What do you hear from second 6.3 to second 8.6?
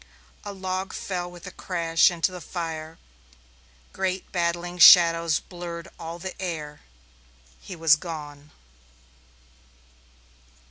air; he was gone.